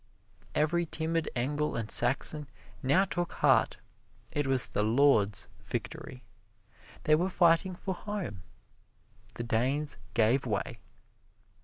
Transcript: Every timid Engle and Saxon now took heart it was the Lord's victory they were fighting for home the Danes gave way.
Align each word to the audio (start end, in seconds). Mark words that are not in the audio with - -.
Every 0.55 0.87
timid 0.87 1.29
Engle 1.35 1.75
and 1.75 1.91
Saxon 1.91 2.47
now 2.81 3.03
took 3.05 3.33
heart 3.33 3.77
it 4.31 4.47
was 4.47 4.65
the 4.65 4.81
Lord's 4.81 5.47
victory 5.61 6.23
they 7.03 7.13
were 7.13 7.29
fighting 7.29 7.75
for 7.75 7.93
home 7.93 8.41
the 9.35 9.43
Danes 9.43 9.99
gave 10.15 10.47
way. 10.47 10.79